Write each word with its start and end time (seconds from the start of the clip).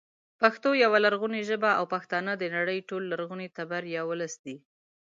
پښتو 0.41 0.69
يوه 0.83 0.97
لرغونې 1.05 1.41
ژبه 1.49 1.71
او 1.79 1.83
پښتانه 1.93 2.31
د 2.37 2.43
نړۍ 2.55 2.79
یو 2.91 2.97
لرغونی 3.11 3.47
تبر 3.57 3.83
یا 3.95 4.01
ولس 4.09 4.33
دی 4.43 4.55